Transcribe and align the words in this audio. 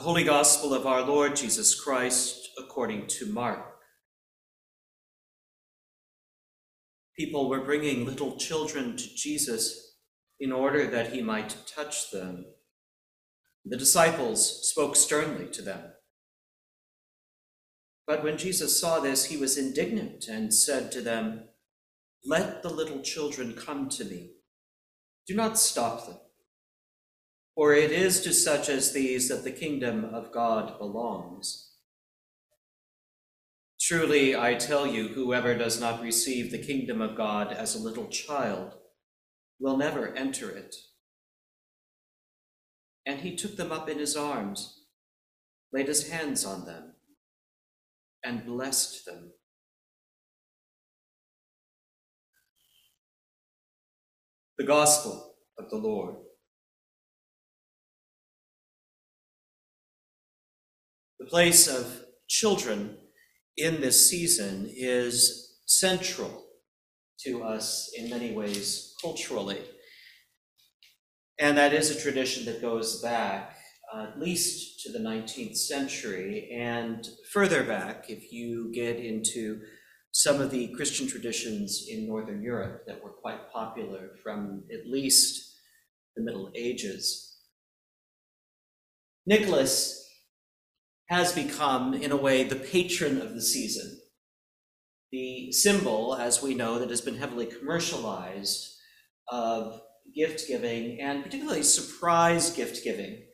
Holy 0.00 0.24
Gospel 0.24 0.72
of 0.72 0.86
our 0.86 1.02
Lord 1.02 1.36
Jesus 1.36 1.78
Christ 1.78 2.48
according 2.58 3.06
to 3.08 3.26
Mark. 3.26 3.58
People 7.14 7.50
were 7.50 7.62
bringing 7.62 8.06
little 8.06 8.38
children 8.38 8.96
to 8.96 9.14
Jesus 9.14 9.98
in 10.40 10.52
order 10.52 10.86
that 10.86 11.12
he 11.12 11.20
might 11.20 11.54
touch 11.66 12.10
them. 12.10 12.46
The 13.66 13.76
disciples 13.76 14.66
spoke 14.66 14.96
sternly 14.96 15.48
to 15.50 15.60
them. 15.60 15.92
But 18.06 18.24
when 18.24 18.38
Jesus 18.38 18.80
saw 18.80 19.00
this, 19.00 19.26
he 19.26 19.36
was 19.36 19.58
indignant 19.58 20.28
and 20.28 20.54
said 20.54 20.90
to 20.92 21.02
them, 21.02 21.42
Let 22.24 22.62
the 22.62 22.70
little 22.70 23.02
children 23.02 23.52
come 23.52 23.90
to 23.90 24.06
me. 24.06 24.30
Do 25.26 25.34
not 25.34 25.58
stop 25.58 26.06
them 26.06 26.16
for 27.60 27.74
it 27.74 27.92
is 27.92 28.22
to 28.22 28.32
such 28.32 28.70
as 28.70 28.94
these 28.94 29.28
that 29.28 29.44
the 29.44 29.52
kingdom 29.52 30.02
of 30.14 30.32
God 30.32 30.78
belongs. 30.78 31.74
Truly, 33.78 34.34
I 34.34 34.54
tell 34.54 34.86
you, 34.86 35.08
whoever 35.08 35.54
does 35.54 35.78
not 35.78 36.00
receive 36.00 36.50
the 36.50 36.64
kingdom 36.66 37.02
of 37.02 37.18
God 37.18 37.52
as 37.52 37.74
a 37.74 37.78
little 37.78 38.06
child 38.06 38.76
will 39.58 39.76
never 39.76 40.16
enter 40.16 40.48
it. 40.48 40.74
And 43.04 43.20
he 43.20 43.36
took 43.36 43.58
them 43.58 43.70
up 43.70 43.90
in 43.90 43.98
his 43.98 44.16
arms, 44.16 44.84
laid 45.70 45.88
his 45.88 46.08
hands 46.08 46.46
on 46.46 46.64
them, 46.64 46.94
and 48.24 48.46
blessed 48.46 49.04
them. 49.04 49.32
The 54.56 54.64
Gospel 54.64 55.34
of 55.58 55.68
the 55.68 55.76
Lord. 55.76 56.16
Place 61.30 61.68
of 61.68 62.04
children 62.28 62.96
in 63.56 63.80
this 63.80 64.10
season 64.10 64.68
is 64.74 65.58
central 65.66 66.46
to 67.20 67.44
us 67.44 67.90
in 67.96 68.10
many 68.10 68.32
ways 68.32 68.94
culturally. 69.00 69.60
And 71.38 71.56
that 71.56 71.72
is 71.72 71.90
a 71.90 72.00
tradition 72.00 72.44
that 72.46 72.60
goes 72.60 73.00
back 73.00 73.56
uh, 73.94 74.08
at 74.12 74.20
least 74.20 74.80
to 74.80 74.92
the 74.92 74.98
19th 74.98 75.56
century 75.56 76.50
and 76.52 77.08
further 77.32 77.62
back 77.62 78.06
if 78.08 78.32
you 78.32 78.72
get 78.72 78.96
into 78.96 79.60
some 80.12 80.40
of 80.40 80.50
the 80.50 80.68
Christian 80.74 81.06
traditions 81.06 81.86
in 81.88 82.08
Northern 82.08 82.42
Europe 82.42 82.84
that 82.86 83.02
were 83.02 83.12
quite 83.12 83.52
popular 83.52 84.10
from 84.22 84.64
at 84.72 84.90
least 84.90 85.56
the 86.16 86.22
Middle 86.22 86.50
Ages. 86.56 87.38
Nicholas 89.26 89.99
has 91.10 91.32
become, 91.32 91.92
in 91.92 92.12
a 92.12 92.16
way, 92.16 92.44
the 92.44 92.54
patron 92.54 93.20
of 93.20 93.34
the 93.34 93.42
season. 93.42 94.00
The 95.10 95.50
symbol, 95.50 96.14
as 96.14 96.40
we 96.40 96.54
know, 96.54 96.78
that 96.78 96.88
has 96.88 97.00
been 97.00 97.16
heavily 97.16 97.46
commercialized 97.46 98.76
of 99.28 99.80
gift 100.14 100.46
giving 100.46 101.00
and 101.00 101.24
particularly 101.24 101.64
surprise 101.64 102.50
gift 102.50 102.84
giving 102.84 103.24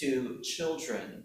to 0.00 0.40
children. 0.42 1.24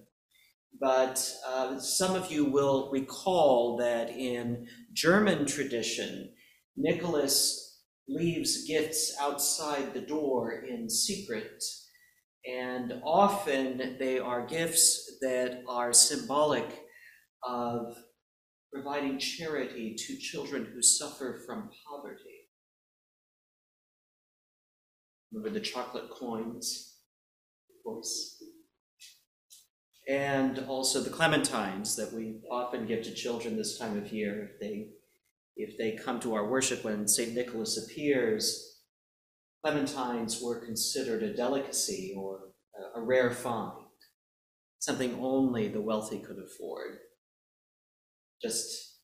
But 0.79 1.29
uh, 1.45 1.79
some 1.79 2.15
of 2.15 2.31
you 2.31 2.45
will 2.45 2.89
recall 2.89 3.75
that 3.77 4.09
in 4.09 4.67
German 4.93 5.45
tradition, 5.45 6.33
Nicholas 6.77 7.81
leaves 8.07 8.65
gifts 8.65 9.13
outside 9.19 9.93
the 9.93 10.01
door 10.01 10.51
in 10.51 10.89
secret 10.89 11.61
and 12.47 13.01
often 13.03 13.97
they 13.99 14.19
are 14.19 14.45
gifts 14.45 15.17
that 15.21 15.63
are 15.67 15.91
symbolic 15.91 16.85
of 17.43 17.95
providing 18.73 19.19
charity 19.19 19.95
to 19.95 20.17
children 20.17 20.67
who 20.73 20.81
suffer 20.81 21.41
from 21.45 21.69
poverty. 21.89 22.23
Remember 25.31 25.53
the 25.53 25.63
chocolate 25.63 26.09
coins, 26.09 26.99
of 27.69 27.83
course. 27.83 28.41
And 30.07 30.59
also 30.69 31.01
the 31.01 31.09
clementines 31.09 31.97
that 31.97 32.13
we 32.13 32.39
often 32.49 32.87
give 32.87 33.03
to 33.03 33.13
children 33.13 33.57
this 33.57 33.77
time 33.77 33.97
of 33.97 34.13
year 34.13 34.51
if 34.51 34.59
they 34.61 34.87
if 35.57 35.77
they 35.77 35.97
come 36.03 36.19
to 36.19 36.35
our 36.35 36.47
worship 36.47 36.83
when 36.83 37.07
St. 37.07 37.33
Nicholas 37.33 37.83
appears 37.83 38.76
clementines 39.66 40.41
were 40.41 40.66
considered 40.66 41.23
a 41.23 41.34
delicacy 41.34 42.13
or 42.18 42.53
a 42.95 43.01
rare 43.01 43.31
find, 43.31 43.85
something 44.79 45.18
only 45.19 45.68
the 45.68 45.81
wealthy 45.81 46.19
could 46.19 46.38
afford, 46.38 46.97
just 48.41 49.00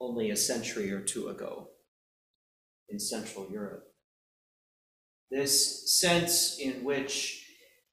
only 0.00 0.30
a 0.30 0.36
century 0.36 0.90
or 0.92 1.00
two 1.00 1.28
ago 1.28 1.68
in 2.88 2.98
Central 2.98 3.48
Europe. 3.50 3.84
This 5.30 5.98
sense 6.00 6.58
in 6.58 6.84
which 6.84 7.44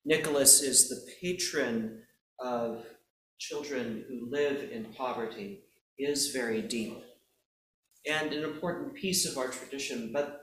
Nicholas 0.05 0.61
is 0.61 0.89
the 0.89 1.05
patron 1.21 2.03
of 2.39 2.85
children 3.39 4.05
who 4.07 4.29
live 4.29 4.69
in 4.71 4.85
poverty 4.93 5.61
is 5.97 6.31
very 6.31 6.61
deep 6.61 7.03
and 8.05 8.33
an 8.33 8.43
important 8.43 8.93
piece 8.93 9.25
of 9.25 9.37
our 9.37 9.47
tradition, 9.47 10.11
but 10.13 10.42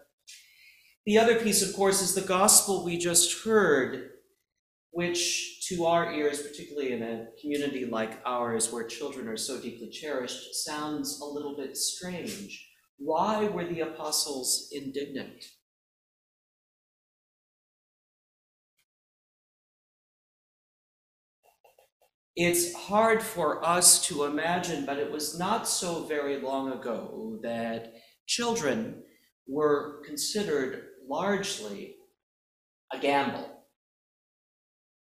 the 1.07 1.19
other 1.19 1.37
piece, 1.41 1.63
of 1.63 1.75
course, 1.75 2.03
is 2.03 2.15
the 2.15 2.21
gospel 2.21 2.85
we 2.85 2.99
just 2.99 3.45
heard, 3.45 4.11
which 4.91 5.67
to 5.69 5.87
our 5.87 6.13
ears, 6.13 6.43
particularly 6.43 6.93
in 6.93 7.03
a 7.03 7.27
community 7.41 7.87
like 7.87 8.21
ours 8.27 8.73
where 8.73 8.85
children 8.85 9.29
are 9.29 9.37
so 9.37 9.61
deeply 9.61 9.89
cherished, 9.89 10.55
sounds 10.55 11.21
a 11.21 11.25
little 11.25 11.57
bit 11.57 11.77
strange. 11.77 12.69
Why 12.99 13.49
were 13.49 13.65
the 13.65 13.81
apostles 13.81 14.69
indignant? 14.73 15.45
It's 22.37 22.75
hard 22.75 23.23
for 23.23 23.65
us 23.65 24.05
to 24.07 24.25
imagine, 24.25 24.87
but 24.87 24.99
it 24.99 25.11
was 25.11 25.39
not 25.39 25.69
so 25.69 26.05
very 26.05 26.41
long 26.41 26.73
ago 26.73 27.39
that 27.43 27.95
children 28.27 29.03
were 29.47 30.03
considered 30.07 30.90
largely 31.11 31.97
a 32.93 32.99
gamble 32.99 33.65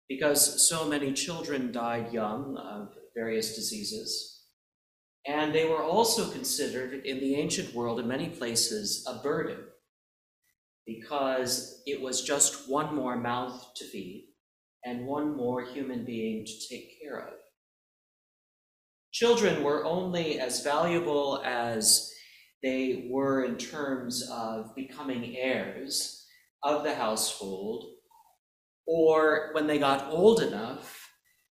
because 0.08 0.68
so 0.68 0.88
many 0.88 1.12
children 1.12 1.70
died 1.70 2.12
young 2.12 2.56
of 2.56 2.88
various 3.14 3.54
diseases. 3.54 4.44
And 5.26 5.54
they 5.54 5.68
were 5.68 5.82
also 5.82 6.30
considered 6.30 7.04
in 7.04 7.20
the 7.20 7.36
ancient 7.36 7.74
world, 7.74 8.00
in 8.00 8.08
many 8.08 8.28
places, 8.28 9.06
a 9.06 9.22
burden 9.22 9.58
because 10.86 11.82
it 11.86 12.00
was 12.00 12.22
just 12.22 12.68
one 12.68 12.94
more 12.94 13.16
mouth 13.16 13.72
to 13.76 13.84
feed 13.84 14.26
and 14.84 15.06
one 15.06 15.36
more 15.36 15.64
human 15.64 16.04
being 16.04 16.44
to 16.44 16.68
take 16.68 17.00
care 17.00 17.20
of. 17.20 17.34
Children 19.12 19.62
were 19.62 19.84
only 19.84 20.40
as 20.40 20.64
valuable 20.64 21.42
as 21.44 22.09
they 22.62 23.08
were 23.10 23.44
in 23.44 23.56
terms 23.56 24.28
of 24.30 24.74
becoming 24.74 25.36
heirs 25.36 26.26
of 26.62 26.84
the 26.84 26.94
household, 26.94 27.84
or 28.86 29.50
when 29.52 29.66
they 29.66 29.78
got 29.78 30.12
old 30.12 30.42
enough 30.42 31.08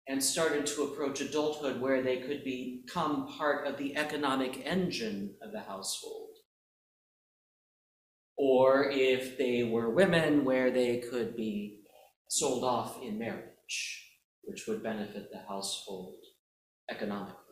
and 0.09 0.23
started 0.23 0.67
to 0.67 0.85
approach 0.85 1.21
adulthood 1.21 1.81
where 1.81 2.03
they 2.03 2.19
could 2.19 2.43
become 2.45 3.29
part 3.37 3.67
of 3.67 3.77
the 3.77 3.97
economic 3.97 4.63
engine 4.65 5.35
of 5.43 5.53
the 5.53 5.61
household. 5.61 6.31
Or 8.37 8.91
if 8.91 9.37
they 9.37 9.65
were 9.65 9.91
women, 9.91 10.45
where 10.45 10.71
they 10.71 10.99
could 10.99 11.37
be 11.37 11.81
sold 12.29 12.65
off 12.65 13.03
in 13.03 13.19
marriage, 13.19 14.11
which 14.45 14.67
would 14.67 14.83
benefit 14.83 15.31
the 15.31 15.41
household 15.49 16.17
economically. 16.91 17.48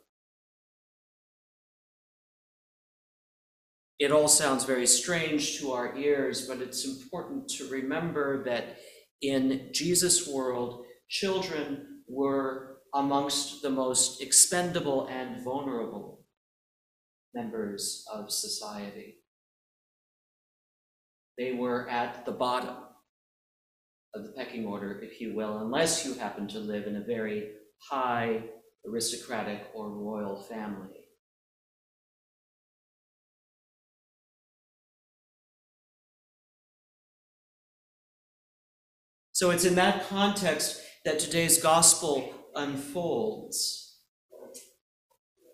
It 3.98 4.12
all 4.12 4.28
sounds 4.28 4.64
very 4.64 4.86
strange 4.86 5.58
to 5.58 5.72
our 5.72 5.96
ears, 5.96 6.46
but 6.46 6.60
it's 6.60 6.84
important 6.84 7.48
to 7.50 7.68
remember 7.68 8.44
that 8.44 8.76
in 9.22 9.70
Jesus' 9.72 10.28
world, 10.28 10.84
children 11.08 12.02
were 12.06 12.78
amongst 12.94 13.62
the 13.62 13.70
most 13.70 14.20
expendable 14.20 15.06
and 15.06 15.42
vulnerable 15.42 16.24
members 17.34 18.04
of 18.12 18.30
society. 18.30 19.16
They 21.38 21.52
were 21.52 21.88
at 21.88 22.26
the 22.26 22.32
bottom 22.32 22.76
of 24.14 24.24
the 24.24 24.32
pecking 24.32 24.66
order, 24.66 25.00
if 25.02 25.20
you 25.20 25.34
will, 25.34 25.58
unless 25.58 26.04
you 26.04 26.14
happen 26.14 26.48
to 26.48 26.58
live 26.58 26.86
in 26.86 26.96
a 26.96 27.04
very 27.04 27.50
high 27.90 28.42
aristocratic 28.86 29.68
or 29.74 29.90
royal 29.90 30.42
family. 30.42 31.05
So 39.36 39.50
it's 39.50 39.66
in 39.66 39.74
that 39.74 40.08
context 40.08 40.80
that 41.04 41.18
today's 41.18 41.60
gospel 41.62 42.32
unfolds. 42.54 43.98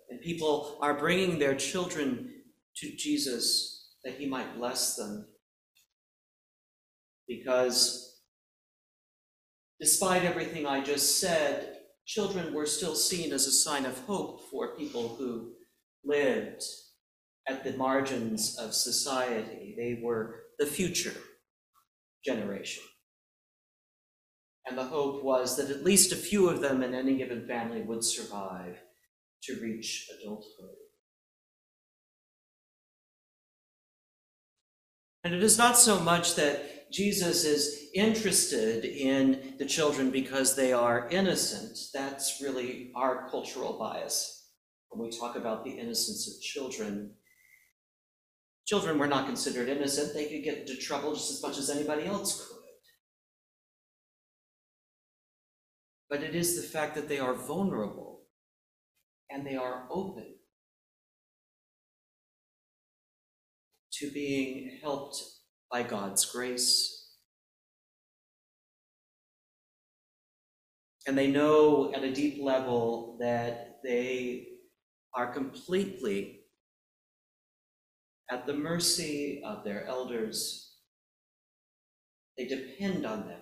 And 0.09 0.21
people 0.21 0.79
are 0.81 0.95
bringing 0.95 1.41
their 1.41 1.57
children 1.57 2.31
to 2.77 2.97
Jesus 2.97 3.89
that 4.05 4.15
he 4.15 4.27
might 4.27 4.57
bless 4.57 4.95
them. 4.95 5.27
Because 7.27 8.21
despite 9.81 10.23
everything 10.23 10.65
I 10.65 10.81
just 10.85 11.19
said, 11.19 11.79
children 12.07 12.55
were 12.55 12.67
still 12.67 12.95
seen 12.95 13.33
as 13.33 13.49
a 13.49 13.53
sign 13.53 13.85
of 13.85 13.99
hope 14.03 14.49
for 14.49 14.77
people 14.77 15.17
who 15.17 15.55
lived 16.05 16.63
at 17.49 17.65
the 17.65 17.73
margins 17.73 18.57
of 18.61 18.75
society. 18.75 19.75
They 19.77 20.01
were 20.01 20.45
the 20.61 20.67
future 20.67 21.17
generation. 22.25 22.85
And 24.67 24.79
the 24.79 24.85
hope 24.85 25.25
was 25.25 25.57
that 25.57 25.71
at 25.71 25.85
least 25.85 26.13
a 26.13 26.17
few 26.17 26.49
of 26.49 26.61
them 26.61 26.83
in 26.83 26.95
any 26.95 27.17
given 27.17 27.47
family 27.47 27.83
would 27.83 28.05
survive 28.05 28.79
to 29.45 29.61
reach 29.61 30.09
adulthood. 30.21 30.77
And 35.25 35.35
it 35.35 35.43
is 35.43 35.59
not 35.59 35.77
so 35.77 36.01
much 36.01 36.35
that 36.35 36.91
Jesus 36.93 37.45
is 37.45 37.89
interested 37.95 38.85
in 38.85 39.55
the 39.59 39.65
children 39.65 40.11
because 40.11 40.55
they 40.55 40.73
are 40.73 41.09
innocent. 41.11 41.79
That's 41.95 42.41
really 42.43 42.93
our 42.95 43.29
cultural 43.31 43.79
bias. 43.79 44.47
When 44.91 45.09
we 45.09 45.17
talk 45.17 45.37
about 45.37 45.65
the 45.65 45.71
innocence 45.71 46.29
of 46.29 46.43
children, 46.43 47.13
children 48.67 48.99
were 48.99 49.07
not 49.07 49.27
considered 49.27 49.69
innocent. 49.69 50.13
They 50.13 50.27
could 50.27 50.45
get 50.45 50.59
into 50.59 50.77
trouble 50.77 51.15
just 51.15 51.33
as 51.33 51.43
much 51.43 51.57
as 51.57 51.71
anybody 51.71 52.05
else 52.05 52.47
could. 52.47 52.62
But 56.13 56.23
it 56.23 56.35
is 56.35 56.57
the 56.57 56.69
fact 56.69 56.95
that 56.97 57.09
they 57.09 57.19
are 57.19 57.33
vulnerable 57.33 58.25
and 59.31 59.47
they 59.47 59.57
are 59.57 59.87
open 59.91 60.35
to 63.95 64.11
being 64.11 64.79
helped 64.83 65.17
by 65.71 65.85
God's 65.85 66.27
grace. 66.27 67.15
And 71.07 71.17
they 71.17 71.29
know 71.29 71.95
at 71.95 72.05
a 72.05 72.13
deep 72.13 72.43
level 72.43 73.17
that 73.19 73.79
they 73.83 74.49
are 75.15 75.33
completely 75.33 76.41
at 78.31 78.47
the 78.47 78.53
mercy 78.53 79.41
of 79.47 79.65
their 79.65 79.87
elders. 79.87 80.75
They 82.37 82.45
depend 82.45 83.07
on 83.07 83.29
them 83.29 83.41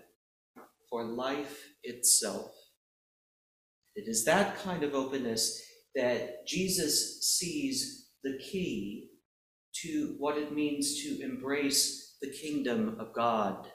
for 0.89 1.03
life 1.03 1.67
itself. 1.83 2.60
It 3.97 4.09
is 4.09 4.25
that 4.25 4.59
kind 4.63 4.83
of 4.83 4.95
openness 4.95 5.63
that 5.95 6.47
Jesus 6.47 7.23
sees 7.39 8.11
the 8.23 8.39
key 8.39 9.09
to 9.83 10.15
what 10.19 10.37
it 10.39 10.55
means 10.55 11.03
to 11.03 11.21
embrace 11.23 12.17
the 12.21 12.31
kingdom 12.31 12.97
of 13.01 13.13
God. 13.13 13.69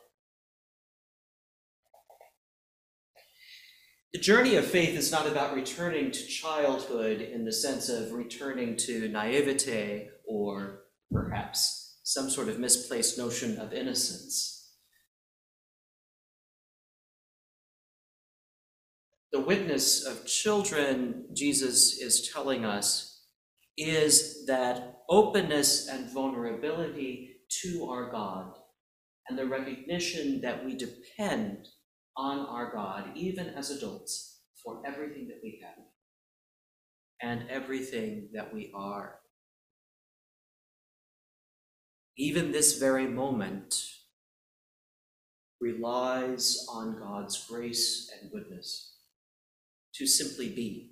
The 4.13 4.21
journey 4.21 4.55
of 4.55 4.65
faith 4.65 4.97
is 4.97 5.11
not 5.11 5.27
about 5.27 5.55
returning 5.55 6.09
to 6.09 6.25
childhood 6.27 7.19
in 7.19 7.43
the 7.43 7.51
sense 7.51 7.89
of 7.89 8.13
returning 8.13 8.77
to 8.77 9.09
naivete 9.09 10.07
or 10.25 10.83
perhaps 11.11 11.97
some 12.03 12.29
sort 12.29 12.47
of 12.47 12.57
misplaced 12.57 13.17
notion 13.17 13.57
of 13.57 13.73
innocence. 13.73 14.54
The 19.35 19.41
witness 19.41 20.05
of 20.05 20.25
children, 20.25 21.25
Jesus 21.33 21.99
is 21.99 22.31
telling 22.31 22.63
us, 22.63 23.19
is 23.77 24.45
that 24.45 24.99
openness 25.09 25.89
and 25.89 26.09
vulnerability 26.09 27.41
to 27.63 27.89
our 27.89 28.09
God, 28.09 28.53
and 29.27 29.37
the 29.37 29.45
recognition 29.45 30.39
that 30.39 30.63
we 30.63 30.77
depend 30.77 31.67
on 32.15 32.45
our 32.45 32.71
God, 32.73 33.09
even 33.13 33.47
as 33.47 33.71
adults, 33.71 34.39
for 34.63 34.81
everything 34.87 35.27
that 35.27 35.41
we 35.43 35.61
have 35.61 35.83
and 37.21 37.49
everything 37.49 38.29
that 38.33 38.53
we 38.53 38.71
are. 38.73 39.19
Even 42.17 42.53
this 42.53 42.79
very 42.79 43.05
moment 43.05 43.85
relies 45.59 46.65
on 46.71 46.97
God's 46.97 47.45
grace 47.45 48.09
and 48.21 48.31
goodness 48.31 48.94
to 49.95 50.05
simply 50.05 50.49
be. 50.49 50.91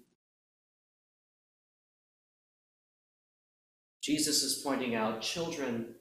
Jesus 4.01 4.44
is 4.44 4.61
pointing 4.63 4.95
out 4.95 5.21
children, 5.21 5.95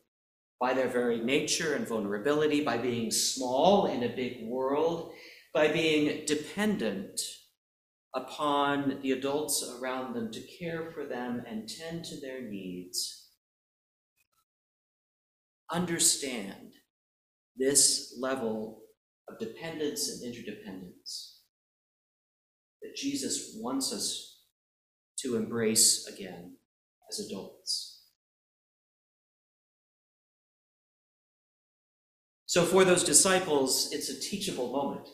by 0.60 0.74
their 0.74 0.88
very 0.88 1.18
nature 1.20 1.74
and 1.74 1.86
vulnerability, 1.86 2.62
by 2.64 2.78
being 2.78 3.10
small 3.10 3.86
in 3.86 4.04
a 4.04 4.14
big 4.14 4.46
world, 4.46 5.12
by 5.52 5.68
being 5.68 6.24
dependent 6.26 7.20
upon 8.14 9.00
the 9.02 9.12
adults 9.12 9.64
around 9.80 10.14
them 10.14 10.30
to 10.30 10.40
care 10.40 10.90
for 10.92 11.04
them 11.04 11.42
and 11.46 11.68
tend 11.68 12.04
to 12.04 12.20
their 12.20 12.42
needs, 12.42 13.30
understand 15.70 16.72
this 17.56 18.16
level 18.20 18.82
of 19.28 19.38
dependence 19.38 20.10
and 20.10 20.22
interdependence 20.22 21.41
that 22.82 22.96
Jesus 22.96 23.56
wants 23.58 23.92
us 23.92 24.40
to 25.18 25.36
embrace 25.36 26.06
again 26.06 26.56
as 27.10 27.20
adults. 27.20 27.92
So 32.46 32.64
for 32.64 32.84
those 32.84 33.02
disciples, 33.02 33.88
it's 33.92 34.10
a 34.10 34.20
teachable 34.20 34.72
moment. 34.72 35.08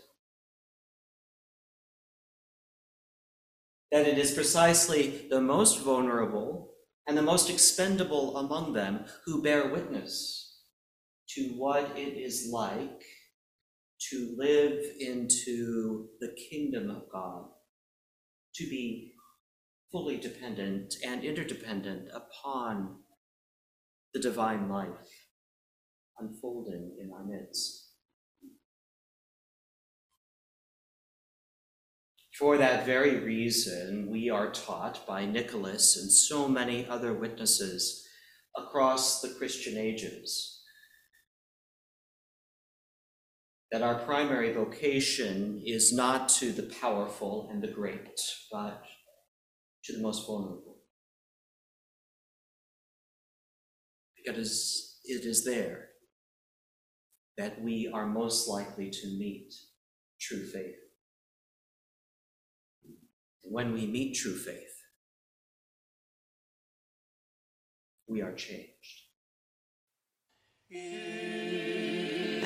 That 3.92 4.08
it 4.08 4.18
is 4.18 4.32
precisely 4.32 5.28
the 5.30 5.40
most 5.40 5.80
vulnerable 5.80 6.72
and 7.06 7.16
the 7.16 7.22
most 7.22 7.48
expendable 7.48 8.36
among 8.38 8.72
them 8.72 9.04
who 9.24 9.42
bear 9.42 9.70
witness 9.70 10.62
to 11.30 11.42
what 11.56 11.96
it 11.96 12.18
is 12.18 12.50
like 12.52 13.02
to 14.10 14.34
live 14.36 14.84
into 15.00 16.08
the 16.20 16.34
kingdom 16.50 16.90
of 16.90 17.02
God, 17.12 17.46
to 18.58 18.68
be 18.68 19.12
fully 19.92 20.18
dependent 20.18 20.96
and 21.06 21.24
interdependent 21.24 22.08
upon 22.12 22.96
the 24.12 24.20
divine 24.20 24.68
life 24.68 25.26
unfolding 26.18 26.96
in 27.00 27.12
our 27.12 27.24
midst. 27.24 27.84
For 32.36 32.56
that 32.58 32.86
very 32.86 33.18
reason, 33.20 34.08
we 34.10 34.30
are 34.30 34.50
taught 34.50 35.06
by 35.06 35.24
Nicholas 35.24 35.96
and 35.96 36.10
so 36.10 36.48
many 36.48 36.86
other 36.86 37.12
witnesses 37.12 38.06
across 38.56 39.20
the 39.20 39.30
Christian 39.30 39.76
ages 39.76 40.57
that 43.70 43.82
our 43.82 43.96
primary 43.96 44.52
vocation 44.52 45.62
is 45.64 45.92
not 45.92 46.28
to 46.28 46.52
the 46.52 46.74
powerful 46.80 47.48
and 47.52 47.62
the 47.62 47.68
great, 47.68 48.20
but 48.50 48.82
to 49.84 49.92
the 49.92 50.02
most 50.02 50.26
vulnerable. 50.26 50.76
Because 54.16 54.98
it 55.04 55.24
is 55.24 55.44
there 55.44 55.88
that 57.36 57.62
we 57.62 57.90
are 57.92 58.06
most 58.06 58.48
likely 58.48 58.90
to 58.90 59.06
meet 59.18 59.54
true 60.20 60.44
faith. 60.46 60.74
And 63.44 63.52
When 63.52 63.72
we 63.72 63.86
meet 63.86 64.16
true 64.16 64.36
faith, 64.36 64.64
we 68.08 68.22
are 68.22 68.34
changed. 68.34 69.04